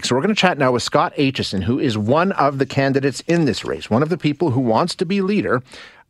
So 0.00 0.14
we're 0.14 0.22
going 0.22 0.34
to 0.34 0.40
chat 0.40 0.56
now 0.56 0.72
with 0.72 0.82
Scott 0.82 1.12
Aitchison, 1.16 1.64
who 1.64 1.78
is 1.78 1.98
one 1.98 2.32
of 2.32 2.56
the 2.56 2.64
candidates 2.64 3.20
in 3.26 3.44
this 3.44 3.62
race, 3.62 3.90
one 3.90 4.02
of 4.02 4.08
the 4.08 4.16
people 4.16 4.52
who 4.52 4.60
wants 4.60 4.94
to 4.94 5.04
be 5.04 5.20
leader 5.20 5.62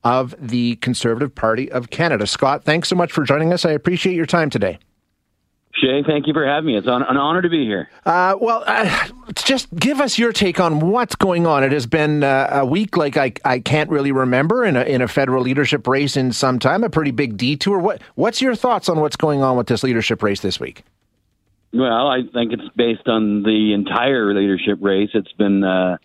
of 0.05 0.37
the 0.39 0.77
Conservative 0.77 1.35
Party 1.35 1.71
of 1.73 1.91
Canada. 1.91 2.29
Scott, 2.29 2.63
thanks 2.63 2.89
so 2.89 2.95
much 2.95 3.11
for 3.11 3.25
joining 3.25 3.53
us. 3.53 3.65
I 3.65 3.73
appreciate 3.73 4.15
your 4.15 4.27
time 4.27 4.51
today. 4.51 4.79
Shay, 5.75 6.05
thank 6.07 6.29
you 6.29 6.33
for 6.33 6.47
having 6.47 6.67
me. 6.67 6.77
It's 6.77 6.87
an, 6.87 7.03
an 7.03 7.17
honor 7.17 7.43
to 7.43 7.49
be 7.49 7.65
here. 7.65 7.91
Uh, 8.07 8.37
well, 8.41 8.63
uh, 8.69 9.09
just 9.35 9.75
give 9.75 10.01
us 10.01 10.17
your 10.17 10.33
take 10.33 10.61
on 10.61 10.79
what's 10.79 11.17
going 11.17 11.49
on. 11.49 11.65
It 11.65 11.73
has 11.73 11.87
been 11.87 12.23
uh, 12.23 12.51
a 12.53 12.65
week 12.65 12.97
like 12.97 13.17
I, 13.17 13.33
I 13.45 13.59
can't 13.59 13.91
really 13.91 14.13
remember 14.13 14.65
in 14.65 14.77
a, 14.77 14.83
in 14.83 15.03
a 15.03 15.09
federal 15.09 15.43
leadership 15.43 15.89
race 15.89 16.17
in 16.17 16.33
some 16.33 16.61
time, 16.61 16.85
a 16.85 16.91
pretty 16.91 17.11
big 17.11 17.37
detour. 17.37 17.81
What 17.81 18.01
What's 18.15 18.41
your 18.41 18.55
thoughts 18.55 18.89
on 18.89 19.01
what's 19.01 19.17
going 19.17 19.43
on 19.43 19.57
with 19.57 19.67
this 19.67 19.83
leadership 19.83 20.23
race 20.23 20.39
this 20.39 20.61
week? 20.61 20.85
Well, 21.73 22.09
I 22.09 22.21
think 22.33 22.53
it's 22.53 22.69
based 22.77 23.09
on 23.09 23.43
the 23.43 23.73
entire 23.73 24.35
leadership 24.35 24.79
race. 24.81 25.11
It's 25.15 25.33
been 25.33 25.65
uh, 25.65 25.97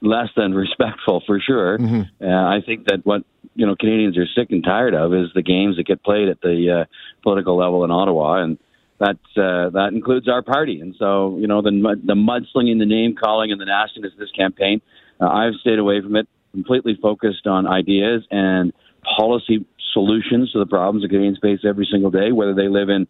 less 0.00 0.28
than 0.36 0.54
respectful 0.54 1.22
for 1.26 1.40
sure. 1.40 1.78
Mm-hmm. 1.78 2.24
Uh, 2.24 2.56
I 2.56 2.60
think 2.64 2.86
that 2.86 3.04
what 3.04 3.22
you 3.54 3.66
know 3.66 3.74
Canadians 3.74 4.16
are 4.18 4.26
sick 4.26 4.50
and 4.50 4.62
tired 4.62 4.94
of 4.94 5.12
is 5.12 5.28
the 5.34 5.42
games 5.42 5.76
that 5.76 5.86
get 5.86 6.02
played 6.02 6.28
at 6.28 6.40
the 6.40 6.82
uh, 6.82 6.84
political 7.22 7.56
level 7.56 7.84
in 7.84 7.90
Ottawa, 7.90 8.42
and 8.42 8.58
that 8.98 9.18
uh, 9.36 9.70
that 9.70 9.90
includes 9.92 10.28
our 10.28 10.42
party. 10.42 10.80
And 10.80 10.94
so, 10.98 11.36
you 11.38 11.46
know, 11.46 11.60
the 11.60 11.70
the 12.04 12.14
mudslinging, 12.14 12.78
the 12.78 12.86
name 12.86 13.16
calling, 13.16 13.50
and 13.50 13.60
the 13.60 13.66
nastiness 13.66 14.12
of 14.12 14.18
this 14.18 14.30
campaign, 14.30 14.80
uh, 15.20 15.26
I've 15.26 15.54
stayed 15.60 15.78
away 15.78 16.00
from 16.00 16.16
it. 16.16 16.28
Completely 16.52 16.96
focused 17.02 17.46
on 17.46 17.66
ideas 17.66 18.22
and 18.30 18.72
policy 19.18 19.66
solutions 19.92 20.52
to 20.52 20.58
the 20.58 20.64
problems 20.64 21.02
that 21.02 21.10
Canadians 21.10 21.38
face 21.42 21.60
every 21.68 21.86
single 21.90 22.10
day, 22.10 22.32
whether 22.32 22.54
they 22.54 22.68
live 22.68 22.88
in 22.88 23.06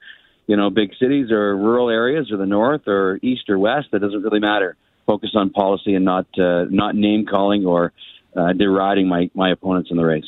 you 0.46 0.56
know, 0.56 0.70
big 0.70 0.92
cities 0.98 1.30
or 1.30 1.56
rural 1.56 1.90
areas 1.90 2.30
or 2.30 2.36
the 2.36 2.46
north 2.46 2.86
or 2.86 3.18
east 3.22 3.48
or 3.48 3.58
west. 3.58 3.88
That 3.92 4.00
doesn't 4.00 4.22
really 4.22 4.40
matter. 4.40 4.76
Focus 5.06 5.30
on 5.34 5.50
policy 5.50 5.94
and 5.94 6.04
not 6.04 6.26
uh, 6.38 6.64
not 6.68 6.96
name 6.96 7.26
calling 7.26 7.64
or 7.64 7.92
uh, 8.36 8.52
deriding 8.52 9.08
my 9.08 9.30
my 9.34 9.50
opponents 9.50 9.90
in 9.90 9.96
the 9.96 10.04
race. 10.04 10.24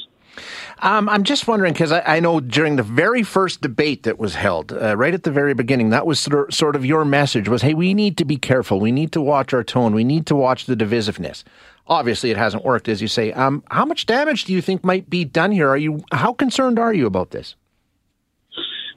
Um, 0.81 1.09
I'm 1.09 1.25
just 1.25 1.49
wondering 1.49 1.73
because 1.73 1.91
I, 1.91 2.01
I, 2.01 2.21
know 2.21 2.39
during 2.39 2.77
the 2.77 2.85
very 2.85 3.25
first 3.25 3.61
debate 3.61 4.05
that 4.05 4.21
was 4.21 4.37
held, 4.37 4.73
uh, 4.73 4.97
right 4.97 5.13
at 5.13 5.25
the 5.25 5.33
very 5.33 5.53
beginning, 5.53 5.91
that 5.91 6.07
was 6.07 6.21
sort 6.21 6.49
of, 6.49 6.55
sort 6.55 6.77
of 6.77 6.85
your 6.85 7.05
message 7.05 7.49
was, 7.49 7.63
"Hey, 7.63 7.75
we 7.75 7.95
need 7.95 8.17
to 8.19 8.25
be 8.25 8.37
careful. 8.37 8.79
We 8.79 8.93
need 8.93 9.11
to 9.13 9.21
watch 9.21 9.53
our 9.53 9.65
tone. 9.65 9.95
We 9.95 10.05
need 10.05 10.27
to 10.27 10.37
watch 10.37 10.67
the 10.67 10.77
divisiveness." 10.77 11.43
Obviously, 11.89 12.31
it 12.31 12.37
hasn't 12.37 12.65
worked, 12.65 12.89
as 12.89 13.03
you 13.03 13.09
say. 13.09 13.33
Um, 13.33 13.65
how 13.71 13.85
much 13.85 14.07
damage 14.07 14.45
do 14.45 14.53
you 14.53 14.63
think 14.63 14.85
might 14.85 15.11
be 15.11 15.25
done 15.25 15.51
here? 15.51 15.69
Are 15.69 15.77
you 15.77 16.05
how 16.13 16.33
concerned 16.33 16.79
are 16.79 16.95
you 16.95 17.07
about 17.07 17.31
this? 17.31 17.57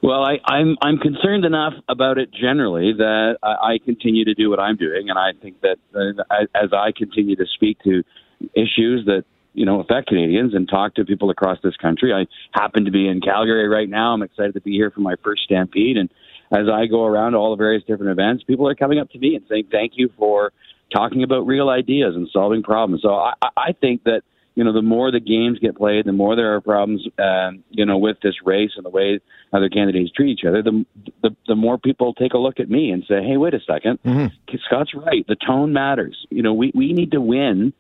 Well, 0.03 0.23
I, 0.23 0.39
I'm 0.45 0.77
I'm 0.81 0.97
concerned 0.97 1.45
enough 1.45 1.73
about 1.87 2.17
it 2.17 2.29
generally 2.33 2.93
that 2.97 3.37
I, 3.43 3.73
I 3.73 3.77
continue 3.85 4.25
to 4.25 4.33
do 4.33 4.49
what 4.49 4.59
I'm 4.59 4.75
doing, 4.75 5.09
and 5.09 5.19
I 5.19 5.31
think 5.39 5.61
that 5.61 5.77
uh, 5.93 6.45
as 6.55 6.73
I 6.73 6.91
continue 6.91 7.35
to 7.35 7.45
speak 7.53 7.77
to 7.83 8.03
issues 8.55 9.05
that 9.05 9.25
you 9.53 9.65
know 9.65 9.79
affect 9.79 10.07
Canadians 10.07 10.55
and 10.55 10.67
talk 10.67 10.95
to 10.95 11.05
people 11.05 11.29
across 11.29 11.59
this 11.63 11.77
country. 11.77 12.13
I 12.13 12.25
happen 12.59 12.85
to 12.85 12.91
be 12.91 13.07
in 13.07 13.21
Calgary 13.21 13.67
right 13.67 13.87
now. 13.87 14.13
I'm 14.13 14.23
excited 14.23 14.55
to 14.55 14.61
be 14.61 14.71
here 14.71 14.89
for 14.89 15.01
my 15.01 15.15
first 15.23 15.43
Stampede, 15.43 15.97
and 15.97 16.09
as 16.51 16.67
I 16.67 16.87
go 16.87 17.05
around 17.05 17.33
to 17.33 17.37
all 17.37 17.51
the 17.51 17.61
various 17.61 17.83
different 17.83 18.11
events, 18.11 18.43
people 18.43 18.67
are 18.67 18.75
coming 18.75 18.97
up 18.97 19.11
to 19.11 19.19
me 19.19 19.35
and 19.35 19.45
saying 19.47 19.67
thank 19.71 19.93
you 19.95 20.09
for 20.17 20.51
talking 20.91 21.21
about 21.21 21.45
real 21.45 21.69
ideas 21.69 22.15
and 22.15 22.27
solving 22.33 22.63
problems. 22.63 23.03
So 23.03 23.13
I, 23.13 23.33
I 23.55 23.71
think 23.79 24.03
that 24.05 24.23
you 24.55 24.63
know, 24.63 24.73
the 24.73 24.81
more 24.81 25.11
the 25.11 25.19
games 25.19 25.59
get 25.59 25.77
played, 25.77 26.05
the 26.05 26.11
more 26.11 26.35
there 26.35 26.55
are 26.55 26.61
problems, 26.61 27.07
um, 27.17 27.63
you 27.69 27.85
know, 27.85 27.97
with 27.97 28.17
this 28.21 28.35
race 28.43 28.71
and 28.75 28.85
the 28.85 28.89
way 28.89 29.19
other 29.53 29.69
candidates 29.69 30.11
treat 30.11 30.31
each 30.31 30.45
other, 30.45 30.61
the 30.61 30.85
the, 31.21 31.35
the 31.47 31.55
more 31.55 31.77
people 31.77 32.13
take 32.13 32.33
a 32.33 32.37
look 32.37 32.59
at 32.59 32.69
me 32.69 32.91
and 32.91 33.03
say, 33.07 33.23
hey, 33.23 33.37
wait 33.37 33.53
a 33.53 33.59
2nd 33.59 33.99
mm-hmm. 34.05 34.55
Scott's 34.65 34.93
right. 34.93 35.25
The 35.27 35.35
tone 35.35 35.71
matters. 35.71 36.25
You 36.29 36.43
know, 36.43 36.53
we, 36.53 36.71
we 36.75 36.91
need 36.93 37.11
to 37.11 37.21
win 37.21 37.73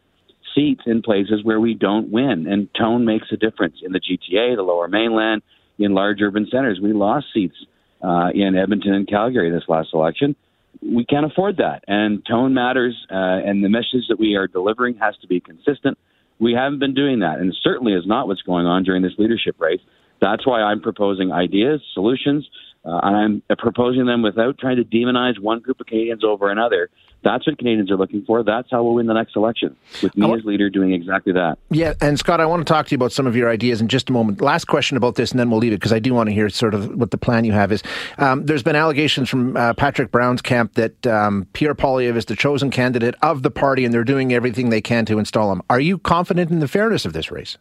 seats 0.55 0.83
in 0.85 1.01
places 1.01 1.43
where 1.43 1.59
we 1.59 1.73
don't 1.73 2.09
win, 2.09 2.47
and 2.47 2.69
tone 2.73 3.05
makes 3.05 3.27
a 3.31 3.37
difference 3.37 3.77
in 3.83 3.91
the 3.91 3.99
GTA, 3.99 4.55
the 4.55 4.63
lower 4.63 4.87
mainland, 4.87 5.41
in 5.77 5.93
large 5.93 6.21
urban 6.21 6.47
centers. 6.51 6.79
We 6.81 6.93
lost 6.93 7.27
seats 7.33 7.55
uh, 8.01 8.29
in 8.33 8.55
Edmonton 8.55 8.93
and 8.93 9.07
Calgary 9.07 9.51
this 9.51 9.63
last 9.67 9.89
election. 9.93 10.35
We 10.81 11.05
can't 11.05 11.25
afford 11.25 11.57
that, 11.57 11.83
and 11.87 12.25
tone 12.25 12.53
matters, 12.53 12.95
uh, 13.11 13.15
and 13.15 13.63
the 13.63 13.69
message 13.69 14.07
that 14.07 14.19
we 14.19 14.35
are 14.35 14.47
delivering 14.47 14.95
has 14.95 15.17
to 15.17 15.27
be 15.27 15.41
consistent 15.41 15.97
we 16.41 16.53
haven't 16.53 16.79
been 16.79 16.95
doing 16.95 17.19
that, 17.19 17.39
and 17.39 17.55
certainly 17.63 17.93
is 17.93 18.05
not 18.05 18.27
what's 18.27 18.41
going 18.41 18.65
on 18.65 18.83
during 18.83 19.03
this 19.03 19.13
leadership 19.17 19.55
race. 19.59 19.79
That's 20.19 20.45
why 20.45 20.61
I'm 20.61 20.81
proposing 20.81 21.31
ideas, 21.31 21.81
solutions, 21.93 22.49
uh, 22.83 22.99
and 23.03 23.43
I'm 23.49 23.57
proposing 23.57 24.05
them 24.05 24.21
without 24.21 24.57
trying 24.57 24.77
to 24.77 24.83
demonize 24.83 25.39
one 25.39 25.59
group 25.59 25.79
of 25.79 25.87
Canadians 25.87 26.23
over 26.23 26.49
another. 26.49 26.89
That's 27.23 27.45
what 27.45 27.59
Canadians 27.59 27.91
are 27.91 27.97
looking 27.97 28.25
for. 28.25 28.41
That's 28.43 28.67
how 28.71 28.83
we'll 28.83 28.95
win 28.95 29.05
the 29.05 29.13
next 29.13 29.35
election, 29.35 29.75
with 30.01 30.17
me 30.17 30.33
as 30.33 30.43
leader 30.43 30.71
doing 30.71 30.91
exactly 30.91 31.33
that. 31.33 31.59
Yeah, 31.69 31.93
and 32.01 32.17
Scott, 32.17 32.41
I 32.41 32.47
want 32.47 32.65
to 32.65 32.73
talk 32.73 32.87
to 32.87 32.91
you 32.91 32.95
about 32.95 33.11
some 33.11 33.27
of 33.27 33.35
your 33.35 33.47
ideas 33.47 33.79
in 33.79 33.87
just 33.87 34.09
a 34.09 34.11
moment. 34.11 34.41
Last 34.41 34.65
question 34.65 34.97
about 34.97 35.15
this, 35.15 35.29
and 35.29 35.39
then 35.39 35.51
we'll 35.51 35.59
leave 35.59 35.71
it 35.71 35.75
because 35.75 35.93
I 35.93 35.99
do 35.99 36.15
want 36.15 36.29
to 36.29 36.33
hear 36.33 36.49
sort 36.49 36.73
of 36.73 36.95
what 36.95 37.11
the 37.11 37.19
plan 37.19 37.45
you 37.45 37.51
have 37.51 37.71
is. 37.71 37.83
Um, 38.17 38.47
there's 38.47 38.63
been 38.63 38.75
allegations 38.75 39.29
from 39.29 39.55
uh, 39.55 39.73
Patrick 39.73 40.11
Brown's 40.11 40.41
camp 40.41 40.73
that 40.73 41.05
um, 41.05 41.45
Pierre 41.53 41.75
Poilievre 41.75 42.17
is 42.17 42.25
the 42.25 42.35
chosen 42.35 42.71
candidate 42.71 43.13
of 43.21 43.43
the 43.43 43.51
party, 43.51 43.85
and 43.85 43.93
they're 43.93 44.03
doing 44.03 44.33
everything 44.33 44.71
they 44.71 44.81
can 44.81 45.05
to 45.05 45.19
install 45.19 45.51
him. 45.51 45.61
Are 45.69 45.79
you 45.79 45.99
confident 45.99 46.49
in 46.49 46.57
the 46.57 46.67
fairness 46.67 47.05
of 47.05 47.13
this 47.13 47.29
race? 47.29 47.55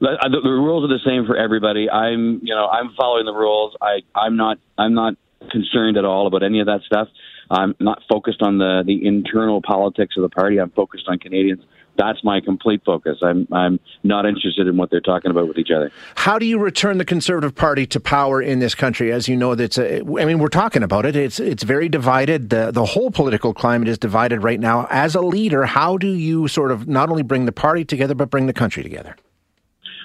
The, 0.00 0.40
the, 0.42 0.48
rules 0.48 0.84
are 0.84 0.94
the 0.94 1.02
same 1.04 1.26
for 1.26 1.36
everybody. 1.36 1.90
I'm, 1.90 2.40
you 2.42 2.54
know, 2.54 2.68
I'm 2.68 2.94
following 2.96 3.26
the 3.26 3.32
rules. 3.32 3.76
I, 3.80 4.02
I'm 4.14 4.36
not, 4.36 4.58
I'm 4.76 4.94
not 4.94 5.14
concerned 5.50 5.96
at 5.96 6.04
all 6.04 6.26
about 6.26 6.42
any 6.42 6.60
of 6.60 6.66
that 6.66 6.82
stuff. 6.86 7.08
I'm 7.50 7.74
not 7.80 8.02
focused 8.08 8.42
on 8.42 8.58
the 8.58 8.82
the 8.86 9.06
internal 9.06 9.62
politics 9.62 10.14
of 10.16 10.22
the 10.22 10.28
party. 10.28 10.58
I'm 10.58 10.70
focused 10.70 11.04
on 11.08 11.18
Canadians. 11.18 11.62
That's 11.96 12.22
my 12.22 12.40
complete 12.40 12.82
focus. 12.84 13.18
I'm 13.22 13.48
I'm 13.52 13.80
not 14.04 14.26
interested 14.26 14.68
in 14.68 14.76
what 14.76 14.90
they're 14.90 15.00
talking 15.00 15.30
about 15.30 15.48
with 15.48 15.58
each 15.58 15.70
other. 15.74 15.90
How 16.14 16.38
do 16.38 16.46
you 16.46 16.58
return 16.58 16.98
the 16.98 17.04
Conservative 17.04 17.54
Party 17.54 17.86
to 17.86 18.00
power 18.00 18.40
in 18.40 18.58
this 18.58 18.74
country? 18.74 19.10
As 19.10 19.28
you 19.28 19.36
know, 19.36 19.54
that's 19.54 19.78
a, 19.78 20.00
I 20.00 20.24
mean, 20.24 20.38
we're 20.38 20.48
talking 20.48 20.82
about 20.82 21.06
it. 21.06 21.16
It's 21.16 21.40
it's 21.40 21.62
very 21.62 21.88
divided. 21.88 22.50
The 22.50 22.70
the 22.70 22.84
whole 22.84 23.10
political 23.10 23.54
climate 23.54 23.88
is 23.88 23.98
divided 23.98 24.42
right 24.42 24.60
now. 24.60 24.86
As 24.90 25.14
a 25.14 25.22
leader, 25.22 25.64
how 25.64 25.96
do 25.96 26.08
you 26.08 26.48
sort 26.48 26.70
of 26.70 26.86
not 26.86 27.08
only 27.08 27.22
bring 27.22 27.46
the 27.46 27.52
party 27.52 27.84
together 27.84 28.14
but 28.14 28.30
bring 28.30 28.46
the 28.46 28.52
country 28.52 28.82
together? 28.82 29.16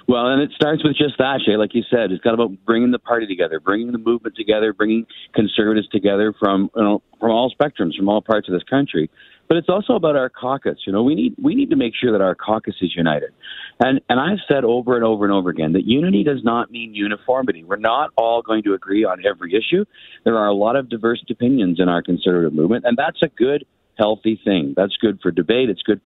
Well, 0.07 0.27
and 0.27 0.41
it 0.41 0.51
starts 0.55 0.83
with 0.83 0.97
just 0.97 1.17
that, 1.19 1.39
Shay. 1.45 1.55
Like 1.55 1.73
you 1.73 1.83
said, 1.89 2.11
it's 2.11 2.21
got 2.23 2.33
about 2.33 2.51
bringing 2.65 2.91
the 2.91 2.99
party 2.99 3.25
together, 3.25 3.59
bringing 3.59 3.91
the 3.91 3.97
movement 3.97 4.35
together, 4.35 4.73
bringing 4.73 5.05
conservatives 5.33 5.87
together 5.89 6.33
from 6.37 6.69
you 6.75 6.83
know 6.83 7.01
from 7.19 7.31
all 7.31 7.53
spectrums, 7.53 7.95
from 7.95 8.09
all 8.09 8.21
parts 8.21 8.49
of 8.49 8.53
this 8.53 8.63
country. 8.63 9.09
But 9.47 9.57
it's 9.57 9.69
also 9.69 9.93
about 9.93 10.15
our 10.15 10.29
caucus. 10.29 10.79
You 10.85 10.93
know, 10.93 11.03
we 11.03 11.15
need 11.15 11.35
we 11.41 11.55
need 11.55 11.69
to 11.69 11.75
make 11.75 11.93
sure 11.95 12.11
that 12.11 12.21
our 12.21 12.35
caucus 12.35 12.75
is 12.81 12.93
united. 12.95 13.31
And 13.79 14.01
and 14.09 14.19
I've 14.19 14.39
said 14.47 14.65
over 14.65 14.95
and 14.95 15.05
over 15.05 15.23
and 15.25 15.33
over 15.33 15.49
again 15.49 15.73
that 15.73 15.85
unity 15.85 16.23
does 16.23 16.43
not 16.43 16.69
mean 16.69 16.93
uniformity. 16.93 17.63
We're 17.63 17.77
not 17.77 18.11
all 18.17 18.41
going 18.41 18.63
to 18.63 18.73
agree 18.73 19.05
on 19.05 19.25
every 19.25 19.53
issue. 19.55 19.85
There 20.25 20.37
are 20.37 20.47
a 20.47 20.53
lot 20.53 20.75
of 20.75 20.89
diverse 20.89 21.23
opinions 21.29 21.79
in 21.79 21.87
our 21.87 22.01
conservative 22.01 22.53
movement, 22.53 22.85
and 22.85 22.97
that's 22.97 23.21
a 23.21 23.29
good, 23.29 23.65
healthy 23.97 24.39
thing. 24.43 24.73
That's 24.75 24.97
good 24.97 25.19
for 25.21 25.31
debate. 25.31 25.69
It's 25.69 25.83
good. 25.83 26.01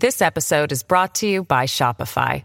This 0.00 0.20
episode 0.20 0.72
is 0.72 0.82
brought 0.82 1.14
to 1.16 1.26
you 1.26 1.44
by 1.44 1.64
Shopify. 1.64 2.44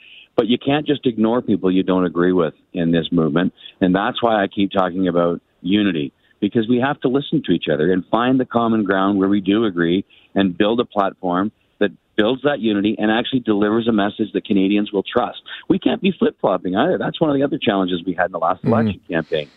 But 0.41 0.47
you 0.47 0.57
can't 0.57 0.87
just 0.87 1.05
ignore 1.05 1.43
people 1.43 1.71
you 1.71 1.83
don't 1.83 2.03
agree 2.03 2.31
with 2.31 2.55
in 2.73 2.91
this 2.91 3.09
movement. 3.11 3.53
And 3.79 3.93
that's 3.93 4.23
why 4.23 4.41
I 4.41 4.47
keep 4.47 4.71
talking 4.71 5.07
about 5.07 5.39
unity. 5.61 6.13
because 6.39 6.67
we 6.67 6.79
have 6.79 6.99
to 7.01 7.09
listen 7.09 7.43
to 7.45 7.51
each 7.51 7.65
other 7.71 7.93
and 7.93 8.03
find 8.09 8.39
the 8.39 8.45
common 8.45 8.83
ground 8.83 9.19
where 9.19 9.29
we 9.29 9.39
do 9.39 9.65
agree 9.65 10.03
and 10.33 10.57
build 10.57 10.79
a 10.79 10.85
platform 10.85 11.51
that 11.79 11.91
builds 12.15 12.41
that 12.41 12.59
unity 12.59 12.95
and 12.97 13.11
actually 13.11 13.41
delivers 13.41 13.87
a 13.87 13.91
message 13.91 14.33
that 14.33 14.43
Canadians 14.45 14.91
will 14.91 15.03
trust. 15.03 15.43
We 15.69 15.77
can't 15.77 16.01
be 16.01 16.11
flip 16.17 16.37
flopping 16.41 16.75
either. 16.75 16.97
That's 16.97 17.21
one 17.21 17.29
of 17.29 17.35
the 17.35 17.43
other 17.43 17.59
challenges 17.61 18.01
we 18.03 18.15
had 18.15 18.25
in 18.25 18.31
the 18.31 18.39
last 18.39 18.63
mm-hmm. 18.63 18.73
election 18.73 19.01
campaign. 19.07 19.47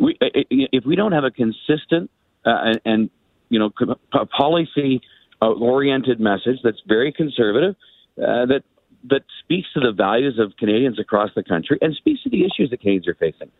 We, 0.00 0.16
if 0.20 0.84
we 0.84 0.94
don't 0.94 1.10
have 1.10 1.24
a 1.24 1.32
consistent 1.32 2.12
uh, 2.46 2.74
and, 2.84 3.10
you 3.48 3.58
know 3.58 3.70
policy 4.38 5.00
oriented 5.42 6.20
message 6.20 6.60
that's 6.62 6.80
very 6.86 7.12
conservative, 7.12 7.74
uh, 8.16 8.46
that 8.46 8.62
that 9.10 9.22
speaks 9.40 9.68
to 9.74 9.80
the 9.80 9.92
values 9.92 10.38
of 10.38 10.56
Canadians 10.56 10.98
across 10.98 11.30
the 11.34 11.42
country 11.42 11.78
and 11.80 11.94
speaks 11.94 12.22
to 12.22 12.30
the 12.30 12.44
issues 12.44 12.70
that 12.70 12.80
Canadians 12.80 13.08
are 13.08 13.14
facing. 13.14 13.50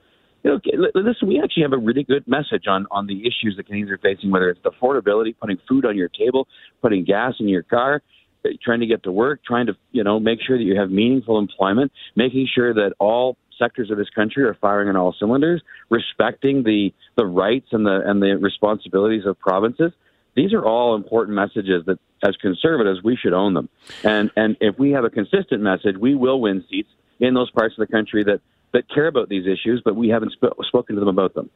You 0.44 0.52
know, 0.52 0.90
listen, 0.94 1.26
we 1.26 1.40
actually 1.42 1.64
have 1.64 1.72
a 1.72 1.78
really 1.78 2.04
good 2.04 2.26
message 2.28 2.66
on 2.68 2.86
on 2.90 3.06
the 3.06 3.22
issues 3.22 3.56
that 3.56 3.66
Canadians 3.66 3.90
are 3.90 3.98
facing, 3.98 4.30
whether 4.30 4.50
it's 4.50 4.60
affordability, 4.60 5.34
putting 5.38 5.58
food 5.68 5.84
on 5.84 5.96
your 5.96 6.08
table, 6.08 6.46
putting 6.80 7.04
gas 7.04 7.34
in 7.40 7.48
your 7.48 7.64
car, 7.64 8.02
uh, 8.44 8.50
trying 8.62 8.80
to 8.80 8.86
get 8.86 9.02
to 9.02 9.12
work, 9.12 9.40
trying 9.44 9.66
to 9.66 9.76
you 9.90 10.04
know 10.04 10.20
make 10.20 10.38
sure 10.46 10.56
that 10.56 10.64
you 10.64 10.78
have 10.78 10.90
meaningful 10.90 11.38
employment, 11.38 11.90
making 12.14 12.46
sure 12.54 12.72
that 12.72 12.92
all 13.00 13.36
sectors 13.58 13.90
of 13.90 13.98
this 13.98 14.08
country 14.10 14.44
are 14.44 14.56
firing 14.60 14.88
on 14.88 14.96
all 14.96 15.14
cylinders, 15.18 15.60
respecting 15.90 16.62
the 16.62 16.90
the 17.16 17.26
rights 17.26 17.66
and 17.72 17.84
the 17.84 18.00
and 18.06 18.22
the 18.22 18.36
responsibilities 18.36 19.26
of 19.26 19.38
provinces. 19.40 19.92
These 20.34 20.52
are 20.52 20.64
all 20.64 20.94
important 20.94 21.34
messages 21.34 21.84
that, 21.86 21.98
as 22.22 22.36
conservatives, 22.36 23.02
we 23.02 23.16
should 23.16 23.32
own 23.32 23.54
them. 23.54 23.68
And 24.04 24.30
and 24.36 24.56
if 24.60 24.78
we 24.78 24.92
have 24.92 25.04
a 25.04 25.10
consistent 25.10 25.62
message, 25.62 25.96
we 25.96 26.14
will 26.14 26.40
win 26.40 26.64
seats 26.70 26.90
in 27.20 27.34
those 27.34 27.50
parts 27.50 27.74
of 27.78 27.86
the 27.86 27.92
country 27.92 28.24
that 28.24 28.40
that 28.72 28.88
care 28.88 29.06
about 29.06 29.28
these 29.28 29.46
issues, 29.46 29.80
but 29.84 29.96
we 29.96 30.08
haven't 30.08 30.32
sp- 30.36 30.52
spoken 30.62 30.94
to 30.96 31.00
them 31.00 31.08
about 31.08 31.34
them. 31.34 31.48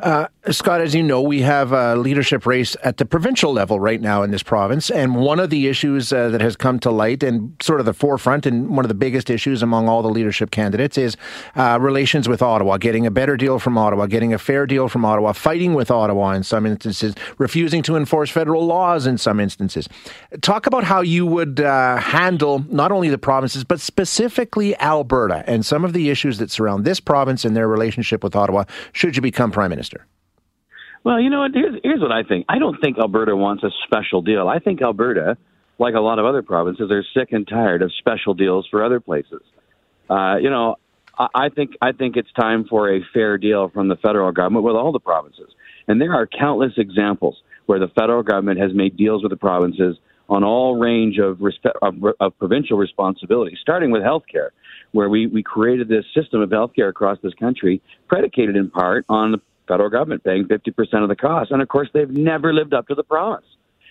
Uh, 0.00 0.26
Scott, 0.50 0.80
as 0.80 0.94
you 0.94 1.02
know, 1.02 1.22
we 1.22 1.42
have 1.42 1.72
a 1.72 1.96
leadership 1.96 2.46
race 2.46 2.76
at 2.84 2.98
the 2.98 3.04
provincial 3.06 3.52
level 3.52 3.80
right 3.80 4.00
now 4.00 4.22
in 4.22 4.30
this 4.30 4.42
province, 4.42 4.90
and 4.90 5.16
one 5.16 5.40
of 5.40 5.50
the 5.50 5.66
issues 5.66 6.12
uh, 6.12 6.28
that 6.28 6.40
has 6.40 6.56
come 6.56 6.78
to 6.80 6.90
light 6.90 7.22
and 7.22 7.54
sort 7.62 7.80
of 7.80 7.86
the 7.86 7.92
forefront, 7.92 8.44
and 8.46 8.70
one 8.70 8.84
of 8.84 8.88
the 8.88 8.94
biggest 8.94 9.30
issues 9.30 9.62
among 9.62 9.88
all 9.88 10.02
the 10.02 10.10
leadership 10.10 10.50
candidates 10.50 10.98
is 10.98 11.16
uh, 11.56 11.78
relations 11.80 12.28
with 12.28 12.42
Ottawa, 12.42 12.76
getting 12.76 13.06
a 13.06 13.10
better 13.10 13.36
deal 13.36 13.58
from 13.58 13.78
Ottawa, 13.78 14.06
getting 14.06 14.34
a 14.34 14.38
fair 14.38 14.66
deal 14.66 14.88
from 14.88 15.04
Ottawa, 15.04 15.32
fighting 15.32 15.74
with 15.74 15.90
Ottawa 15.90 16.32
in 16.32 16.42
some 16.42 16.66
instances, 16.66 17.14
refusing 17.38 17.82
to 17.82 17.96
enforce 17.96 18.30
federal 18.30 18.66
laws 18.66 19.06
in 19.06 19.16
some 19.16 19.40
instances. 19.40 19.88
Talk 20.42 20.66
about 20.66 20.84
how 20.84 21.00
you 21.00 21.24
would 21.26 21.60
uh, 21.60 21.96
handle 21.96 22.64
not 22.68 22.92
only 22.92 23.08
the 23.08 23.18
provinces, 23.18 23.64
but 23.64 23.80
specifically 23.80 24.78
Alberta 24.80 25.44
and 25.46 25.64
some 25.64 25.84
of 25.84 25.92
the 25.92 26.10
issues 26.10 26.38
that 26.38 26.50
around 26.60 26.84
this 26.84 27.00
province 27.00 27.44
and 27.44 27.56
their 27.56 27.68
relationship 27.68 28.22
with 28.22 28.34
Ottawa 28.36 28.64
should 28.92 29.16
you 29.16 29.22
become 29.22 29.50
prime 29.50 29.70
minister? 29.70 30.06
Well, 31.04 31.20
you 31.20 31.30
know 31.30 31.40
what? 31.40 31.52
Here's, 31.54 31.80
here's 31.82 32.00
what 32.00 32.12
I 32.12 32.22
think. 32.22 32.46
I 32.48 32.58
don't 32.58 32.78
think 32.80 32.98
Alberta 32.98 33.34
wants 33.36 33.62
a 33.62 33.70
special 33.84 34.20
deal. 34.20 34.48
I 34.48 34.58
think 34.58 34.82
Alberta, 34.82 35.36
like 35.78 35.94
a 35.94 36.00
lot 36.00 36.18
of 36.18 36.26
other 36.26 36.42
provinces, 36.42 36.90
are 36.90 37.04
sick 37.14 37.32
and 37.32 37.46
tired 37.46 37.82
of 37.82 37.92
special 37.94 38.34
deals 38.34 38.66
for 38.70 38.84
other 38.84 39.00
places. 39.00 39.42
Uh, 40.10 40.36
you 40.36 40.50
know, 40.50 40.76
I, 41.18 41.28
I 41.34 41.48
think 41.48 41.72
I 41.80 41.92
think 41.92 42.16
it's 42.16 42.32
time 42.32 42.64
for 42.68 42.94
a 42.94 43.00
fair 43.14 43.38
deal 43.38 43.68
from 43.68 43.88
the 43.88 43.96
federal 43.96 44.32
government 44.32 44.64
with 44.64 44.76
all 44.76 44.92
the 44.92 45.00
provinces. 45.00 45.50
And 45.86 46.00
there 46.00 46.12
are 46.12 46.26
countless 46.26 46.72
examples 46.76 47.36
where 47.66 47.78
the 47.78 47.88
federal 47.88 48.22
government 48.22 48.60
has 48.60 48.74
made 48.74 48.96
deals 48.96 49.22
with 49.22 49.30
the 49.30 49.36
provinces 49.36 49.96
on 50.28 50.44
all 50.44 50.76
range 50.76 51.18
of, 51.18 51.38
respe- 51.38 51.72
of, 51.82 51.94
of 52.20 52.38
provincial 52.38 52.76
responsibility, 52.76 53.56
starting 53.60 53.90
with 53.90 54.02
health 54.02 54.24
care 54.30 54.52
where 54.92 55.08
we, 55.08 55.26
we 55.26 55.42
created 55.42 55.88
this 55.88 56.04
system 56.14 56.40
of 56.40 56.50
healthcare 56.50 56.88
across 56.88 57.18
this 57.22 57.34
country, 57.34 57.82
predicated 58.08 58.56
in 58.56 58.70
part 58.70 59.04
on 59.08 59.32
the 59.32 59.38
federal 59.66 59.90
government 59.90 60.24
paying 60.24 60.44
50% 60.44 61.02
of 61.02 61.08
the 61.08 61.16
cost. 61.16 61.50
And 61.50 61.60
of 61.60 61.68
course, 61.68 61.88
they've 61.92 62.10
never 62.10 62.52
lived 62.54 62.72
up 62.72 62.88
to 62.88 62.94
the 62.94 63.04
promise. 63.04 63.44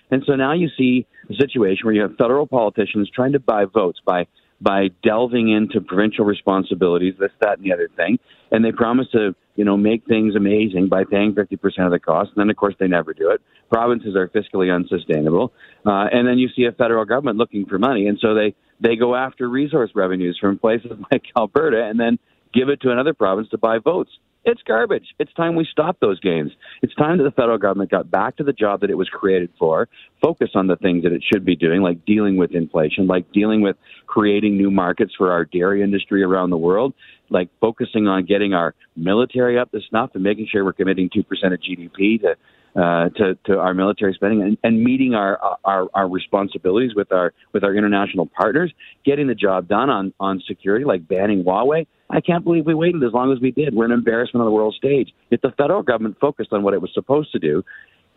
And 0.10 0.24
so 0.26 0.36
now 0.36 0.54
you 0.54 0.70
see 0.78 1.06
a 1.30 1.36
situation 1.36 1.86
where 1.86 1.94
you 1.94 2.02
have 2.02 2.16
federal 2.18 2.48
politicians 2.48 3.10
trying 3.14 3.34
to 3.34 3.40
buy 3.40 3.66
votes 3.66 4.00
by 4.04 4.26
by 4.60 4.90
delving 5.04 5.50
into 5.50 5.82
provincial 5.82 6.26
responsibilities, 6.26 7.14
this, 7.20 7.32
that, 7.42 7.58
and 7.58 7.66
the 7.66 7.74
other 7.74 7.90
thing. 7.96 8.18
And 8.52 8.66
they 8.66 8.72
promise 8.72 9.08
to, 9.12 9.36
you 9.56 9.66
know, 9.66 9.78
make 9.78 10.06
things 10.08 10.36
amazing 10.36 10.88
by 10.90 11.04
paying 11.04 11.34
50% 11.34 11.54
of 11.86 11.92
the 11.92 12.00
cost. 12.00 12.32
And 12.36 12.42
then, 12.42 12.50
of 12.50 12.56
course, 12.56 12.76
they 12.80 12.88
never 12.88 13.14
do 13.14 13.30
it. 13.30 13.42
Provinces 13.70 14.16
are 14.16 14.28
fiscally 14.30 14.74
unsustainable. 14.74 15.54
Uh, 15.86 16.08
and 16.12 16.28
then 16.28 16.40
you 16.40 16.50
see 16.56 16.66
a 16.66 16.72
federal 16.72 17.06
government 17.06 17.38
looking 17.38 17.66
for 17.66 17.78
money. 17.78 18.08
And 18.08 18.18
so 18.20 18.34
they, 18.34 18.56
they 18.80 18.96
go 18.96 19.16
after 19.16 19.48
resource 19.48 19.92
revenues 19.94 20.38
from 20.40 20.58
places 20.58 20.92
like 21.12 21.24
Alberta 21.38 21.84
and 21.84 22.00
then 22.00 22.18
give 22.54 22.70
it 22.70 22.82
to 22.82 22.92
another 22.92 23.14
province 23.14 23.50
to 23.50 23.58
buy 23.58 23.78
votes. 23.78 24.12
It's 24.46 24.62
garbage. 24.64 25.08
It's 25.20 25.34
time 25.34 25.56
we 25.56 25.68
stop 25.70 26.00
those 26.00 26.20
games. 26.20 26.52
It's 26.82 26.96
time 26.96 27.18
that 27.18 27.26
the 27.26 27.32
federal 27.32 27.58
government 27.58 27.92
got 27.92 28.10
back 28.10 28.38
to 28.38 28.44
the 28.44 28.54
job 28.54 28.82
that 28.82 28.90
it 28.90 28.98
was 28.98 29.10
created 29.10 29.50
for, 29.60 29.90
focus 30.22 30.52
on 30.56 30.68
the 30.68 30.78
things 30.78 31.04
that 31.04 31.12
it 31.12 31.22
should 31.22 31.44
be 31.44 31.56
doing, 31.56 31.82
like 31.82 32.06
dealing 32.06 32.38
with 32.38 32.52
inflation, 32.52 33.08
like 33.08 33.32
dealing 33.34 33.62
with 33.62 33.76
creating 34.06 34.56
new 34.58 34.72
markets 34.72 35.14
for 35.18 35.32
our 35.32 35.44
dairy 35.44 35.84
industry 35.84 36.24
around 36.24 36.50
the 36.50 36.58
world, 36.58 36.94
like 37.30 37.50
focusing 37.60 38.08
on 38.08 38.26
getting 38.26 38.54
our 38.54 38.74
military 38.96 39.60
up 39.60 39.70
to 39.72 39.82
snuff 39.90 40.12
and 40.14 40.24
making 40.24 40.48
sure 40.50 40.64
we're 40.64 40.74
committing 40.74 41.10
2% 41.10 41.20
of 41.54 41.60
GDP 41.60 42.22
to 42.22 42.38
uh, 42.78 43.10
to, 43.10 43.36
to 43.46 43.58
our 43.58 43.74
military 43.74 44.14
spending 44.14 44.42
and, 44.44 44.58
and 44.64 44.84
meeting 44.84 45.16
our, 45.16 45.40
our, 45.66 45.88
our 45.96 46.08
responsibilities 46.08 46.92
with 46.96 47.12
our 47.12 47.34
with 47.52 47.64
our 47.64 47.76
international 47.76 48.28
partners, 48.28 48.72
getting 49.04 49.26
the 49.28 49.36
job 49.36 49.68
done 49.68 49.90
on 49.90 50.14
on 50.20 50.42
security, 50.48 50.86
like 50.86 51.08
banning 51.08 51.44
Huawei. 51.44 51.88
I 52.10 52.22
can't 52.22 52.44
believe 52.44 52.66
we 52.66 52.76
waited 52.76 53.04
as 53.04 53.12
long 53.14 53.34
as 53.34 53.40
we 53.42 53.52
did. 53.52 53.74
We're 53.74 53.86
an 53.86 53.92
embarrassment 53.92 54.42
on 54.42 54.46
the 54.46 54.52
world 54.52 54.76
stage. 54.78 55.10
If 55.32 55.42
the 55.42 55.52
federal 55.58 55.82
government 55.82 56.18
focused 56.22 56.54
on 56.54 56.62
what 56.62 56.74
it 56.74 56.82
was 56.82 56.92
supposed 56.94 57.32
to 57.32 57.40
do, 57.40 57.64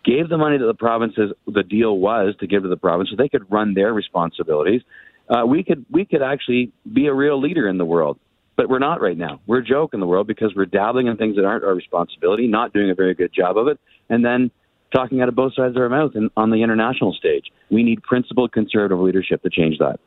gave 0.05 0.29
the 0.29 0.37
money 0.37 0.59
that 0.59 0.67
the 0.67 0.75
provinces 0.75 1.33
the 1.47 1.63
deal 1.63 1.99
was 1.99 2.35
to 2.41 2.47
give 2.47 2.63
to 2.63 2.69
the 2.69 2.77
province 2.77 3.11
so 3.11 3.17
they 3.17 3.29
could 3.29 3.51
run 3.51 3.75
their 3.75 3.95
responsibilities, 3.95 4.83
uh, 5.31 5.47
we 5.47 5.65
could 5.65 5.87
we 5.91 6.05
could 6.05 6.23
actually 6.23 6.71
be 6.93 7.07
a 7.07 7.15
real 7.15 7.41
leader 7.41 7.67
in 7.67 7.79
the 7.79 7.85
world. 7.85 8.19
But 8.61 8.69
we're 8.69 8.79
not 8.79 9.01
right 9.01 9.17
now. 9.17 9.41
We're 9.47 9.61
a 9.61 9.65
joke 9.65 9.95
in 9.95 10.01
the 10.01 10.07
world 10.07 10.27
because 10.27 10.53
we're 10.55 10.67
dabbling 10.67 11.07
in 11.07 11.17
things 11.17 11.37
that 11.37 11.47
aren't 11.47 11.65
our 11.65 11.75
responsibility, 11.75 12.47
not 12.47 12.75
doing 12.75 12.91
a 12.91 12.95
very 12.95 13.15
good 13.15 13.33
job 13.33 13.57
of 13.57 13.69
it, 13.69 13.81
and 14.11 14.23
then 14.23 14.51
talking 14.93 15.23
out 15.23 15.31
of 15.31 15.35
both 15.35 15.55
sides 15.55 15.77
of 15.77 15.81
our 15.81 15.89
mouth 15.89 16.15
in, 16.15 16.29
on 16.37 16.51
the 16.51 16.63
international 16.63 17.15
stage. 17.15 17.47
We 17.71 17.83
need 17.83 18.03
principled 18.03 18.53
conservative 18.53 18.99
leadership 18.99 19.43
to 19.45 19.49
change 19.49 19.79
that. 19.79 19.99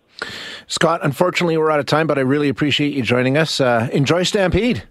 Scott, 0.68 1.00
unfortunately, 1.02 1.58
we're 1.58 1.72
out 1.72 1.80
of 1.80 1.88
time, 1.88 2.06
but 2.06 2.20
I 2.20 2.22
really 2.22 2.48
appreciate 2.48 2.94
you 2.94 3.02
joining 3.02 3.38
us. 3.38 3.60
Uh, 3.60 3.90
enjoy 3.92 4.22
Stampede. 4.22 4.84